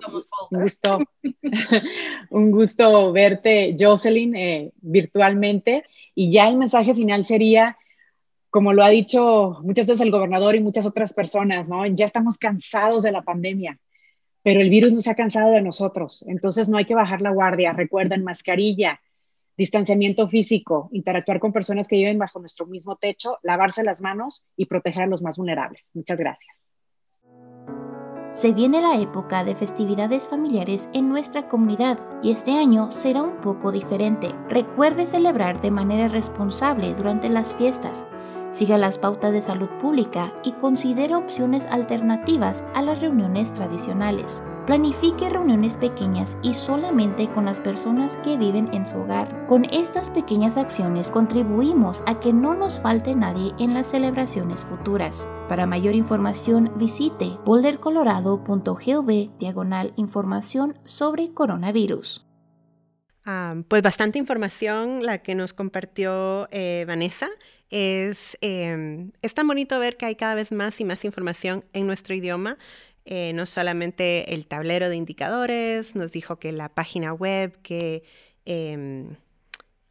Un 0.50 0.62
gusto, 0.62 0.98
un 2.30 2.50
gusto 2.50 3.12
verte, 3.12 3.76
Jocelyn, 3.78 4.34
eh, 4.34 4.72
virtualmente. 4.80 5.84
Y 6.14 6.32
ya 6.32 6.48
el 6.48 6.56
mensaje 6.56 6.94
final 6.94 7.26
sería, 7.26 7.76
como 8.48 8.72
lo 8.72 8.82
ha 8.82 8.88
dicho 8.88 9.58
muchas 9.62 9.88
veces 9.88 10.00
el 10.00 10.10
gobernador 10.10 10.54
y 10.54 10.60
muchas 10.60 10.86
otras 10.86 11.12
personas, 11.12 11.68
¿no? 11.68 11.84
Ya 11.84 12.06
estamos 12.06 12.38
cansados 12.38 13.02
de 13.02 13.12
la 13.12 13.20
pandemia, 13.20 13.78
pero 14.42 14.62
el 14.62 14.70
virus 14.70 14.94
no 14.94 15.02
se 15.02 15.10
ha 15.10 15.14
cansado 15.14 15.52
de 15.52 15.60
nosotros. 15.60 16.24
Entonces 16.28 16.70
no 16.70 16.78
hay 16.78 16.86
que 16.86 16.94
bajar 16.94 17.20
la 17.20 17.30
guardia. 17.30 17.74
Recuerden, 17.74 18.24
mascarilla, 18.24 19.02
distanciamiento 19.56 20.28
físico, 20.28 20.88
interactuar 20.92 21.40
con 21.40 21.52
personas 21.52 21.88
que 21.88 21.96
viven 21.96 22.18
bajo 22.18 22.40
nuestro 22.40 22.66
mismo 22.66 22.96
techo, 22.96 23.38
lavarse 23.42 23.82
las 23.82 24.00
manos 24.00 24.46
y 24.56 24.66
proteger 24.66 25.02
a 25.02 25.06
los 25.06 25.22
más 25.22 25.36
vulnerables. 25.36 25.90
Muchas 25.94 26.18
gracias. 26.18 26.72
Se 28.32 28.54
viene 28.54 28.80
la 28.80 28.98
época 28.98 29.44
de 29.44 29.54
festividades 29.54 30.28
familiares 30.28 30.88
en 30.94 31.10
nuestra 31.10 31.48
comunidad 31.48 31.98
y 32.22 32.30
este 32.30 32.52
año 32.52 32.90
será 32.90 33.22
un 33.22 33.42
poco 33.42 33.72
diferente. 33.72 34.28
Recuerde 34.48 35.06
celebrar 35.06 35.60
de 35.60 35.70
manera 35.70 36.08
responsable 36.08 36.94
durante 36.94 37.28
las 37.28 37.54
fiestas 37.54 38.06
Siga 38.52 38.76
las 38.76 38.98
pautas 38.98 39.32
de 39.32 39.40
salud 39.40 39.68
pública 39.80 40.30
y 40.44 40.52
considere 40.52 41.14
opciones 41.14 41.64
alternativas 41.66 42.62
a 42.74 42.82
las 42.82 43.00
reuniones 43.00 43.54
tradicionales. 43.54 44.42
Planifique 44.66 45.28
reuniones 45.28 45.76
pequeñas 45.76 46.36
y 46.40 46.54
solamente 46.54 47.28
con 47.28 47.46
las 47.46 47.58
personas 47.58 48.16
que 48.18 48.38
viven 48.38 48.72
en 48.72 48.86
su 48.86 48.96
hogar. 48.98 49.46
Con 49.48 49.64
estas 49.64 50.08
pequeñas 50.08 50.56
acciones 50.56 51.10
contribuimos 51.10 52.00
a 52.06 52.20
que 52.20 52.32
no 52.32 52.54
nos 52.54 52.80
falte 52.80 53.16
nadie 53.16 53.52
en 53.58 53.74
las 53.74 53.88
celebraciones 53.88 54.64
futuras. 54.64 55.26
Para 55.48 55.66
mayor 55.66 55.96
información 55.96 56.72
visite 56.76 57.38
bouldercolorado.gov 57.44 59.36
diagonal 59.40 59.92
información 59.96 60.78
sobre 60.84 61.32
coronavirus. 61.32 62.24
Ah, 63.24 63.56
pues 63.66 63.82
bastante 63.82 64.20
información 64.20 65.02
la 65.02 65.18
que 65.18 65.34
nos 65.34 65.52
compartió 65.52 66.46
eh, 66.52 66.84
Vanessa 66.86 67.30
es, 67.72 68.36
em, 68.42 69.10
es 69.22 69.34
tan 69.34 69.48
bonito 69.48 69.78
ver 69.80 69.96
que 69.96 70.06
hay 70.06 70.14
cada 70.14 70.34
vez 70.36 70.52
más 70.52 70.78
y 70.80 70.84
más 70.84 71.04
información 71.04 71.64
en 71.72 71.86
nuestro 71.86 72.14
idioma. 72.14 72.58
Eh, 73.04 73.32
no 73.32 73.46
solamente 73.46 74.32
el 74.34 74.46
tablero 74.46 74.88
de 74.88 74.96
indicadores, 74.96 75.94
nos 75.96 76.12
dijo 76.12 76.38
que 76.38 76.52
la 76.52 76.68
página 76.68 77.12
web 77.12 77.58
que 77.62 78.04
em, 78.44 79.16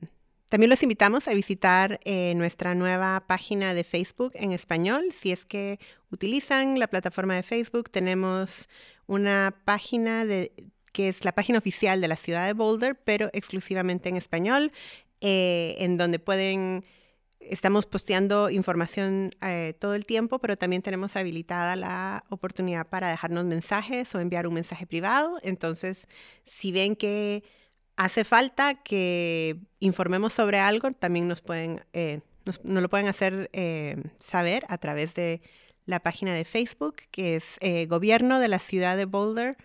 también 0.50 0.68
los 0.68 0.82
invitamos 0.82 1.28
a 1.28 1.32
visitar 1.32 2.00
eh, 2.04 2.34
nuestra 2.34 2.74
nueva 2.74 3.24
página 3.26 3.72
de 3.72 3.84
Facebook 3.84 4.32
en 4.34 4.52
español. 4.52 5.04
Si 5.18 5.30
es 5.30 5.46
que 5.46 5.78
utilizan 6.10 6.78
la 6.78 6.88
plataforma 6.88 7.36
de 7.36 7.44
Facebook, 7.44 7.88
tenemos 7.88 8.68
una 9.06 9.54
página 9.64 10.26
de, 10.26 10.52
que 10.92 11.08
es 11.08 11.24
la 11.24 11.32
página 11.32 11.58
oficial 11.58 12.00
de 12.00 12.08
la 12.08 12.16
ciudad 12.16 12.46
de 12.46 12.52
Boulder, 12.52 12.96
pero 12.96 13.30
exclusivamente 13.32 14.08
en 14.08 14.16
español, 14.16 14.72
eh, 15.20 15.76
en 15.78 15.96
donde 15.96 16.18
pueden, 16.18 16.84
estamos 17.50 17.84
posteando 17.84 18.48
información 18.48 19.34
eh, 19.42 19.74
todo 19.78 19.94
el 19.94 20.06
tiempo, 20.06 20.38
pero 20.38 20.56
también 20.56 20.82
tenemos 20.82 21.16
habilitada 21.16 21.76
la 21.76 22.24
oportunidad 22.30 22.86
para 22.86 23.10
dejarnos 23.10 23.44
mensajes 23.44 24.14
o 24.14 24.20
enviar 24.20 24.46
un 24.46 24.54
mensaje 24.54 24.86
privado. 24.86 25.38
Entonces, 25.42 26.06
si 26.44 26.72
ven 26.72 26.96
que 26.96 27.42
hace 27.96 28.24
falta 28.24 28.74
que 28.74 29.58
informemos 29.80 30.32
sobre 30.32 30.58
algo, 30.58 30.92
también 30.92 31.28
nos 31.28 31.42
pueden, 31.42 31.84
eh, 31.92 32.20
lo 32.64 32.88
pueden 32.88 33.08
hacer 33.08 33.50
eh, 33.52 33.96
saber 34.20 34.64
a 34.68 34.78
través 34.78 35.14
de 35.14 35.42
la 35.86 36.00
página 36.00 36.32
de 36.32 36.44
Facebook, 36.44 36.96
que 37.10 37.36
es 37.36 37.44
eh, 37.60 37.86
Gobierno 37.86 38.38
de 38.38 38.48
la 38.48 38.58
Ciudad 38.58 38.96
de 38.96 39.04
Boulder. 39.04 39.56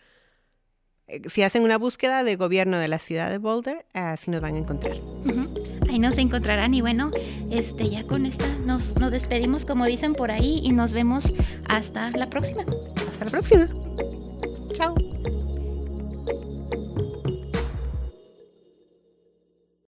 Si 1.27 1.43
hacen 1.43 1.63
una 1.63 1.77
búsqueda 1.77 2.23
de 2.23 2.35
Gobierno 2.35 2.79
de 2.79 2.87
la 2.87 2.99
Ciudad 2.99 3.29
de 3.29 3.37
Boulder, 3.37 3.85
así 3.93 4.31
nos 4.31 4.41
van 4.41 4.55
a 4.55 4.59
encontrar. 4.59 4.97
Ahí 5.95 5.99
nos 5.99 6.17
encontrarán 6.17 6.73
y 6.73 6.81
bueno, 6.81 7.09
este, 7.49 7.89
ya 7.89 8.05
con 8.05 8.25
esta 8.25 8.45
nos, 8.65 8.99
nos 8.99 9.11
despedimos 9.11 9.63
como 9.63 9.85
dicen 9.85 10.11
por 10.11 10.29
ahí 10.29 10.59
y 10.61 10.73
nos 10.73 10.91
vemos 10.91 11.23
hasta 11.69 12.09
la 12.09 12.25
próxima. 12.25 12.65
Hasta 13.07 13.23
la 13.23 13.31
próxima. 13.31 13.65
Chao. 14.73 14.93